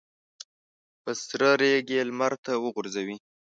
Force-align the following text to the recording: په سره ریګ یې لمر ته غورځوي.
په 1.03 1.11
سره 1.25 1.47
ریګ 1.61 1.85
یې 1.95 2.01
لمر 2.09 2.33
ته 2.45 2.51
غورځوي. 2.63 3.17